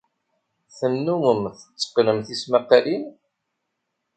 [0.77, 3.03] Tennummem tetteqqnem tismaqqalin?